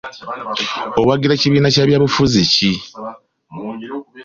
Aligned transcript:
Owagira 1.01 1.39
kibiina 1.41 1.69
kya 1.73 1.83
byabufuzi 1.89 2.39
ki? 2.53 2.71